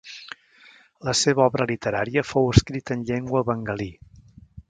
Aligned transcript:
La 1.09 1.13
seva 1.19 1.43
obra 1.49 1.67
literària 1.73 2.25
fou 2.29 2.49
escrita 2.55 2.97
en 2.99 3.05
llengua 3.13 3.47
bengalí. 3.51 3.91